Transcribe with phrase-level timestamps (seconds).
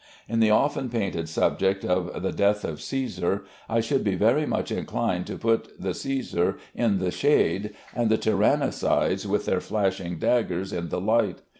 [0.27, 4.71] In the often painted subject of the "Death of Cæsar," I should be very much
[4.71, 10.73] inclined to put the Cæsar in the shade, and the tyrannicides with their flashing daggers
[10.73, 11.43] in the light.